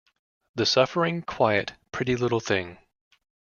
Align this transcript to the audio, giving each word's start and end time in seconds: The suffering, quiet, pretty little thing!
The 0.55 0.65
suffering, 0.65 1.21
quiet, 1.21 1.73
pretty 1.91 2.15
little 2.15 2.39
thing! 2.39 2.79